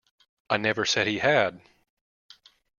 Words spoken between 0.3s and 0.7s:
I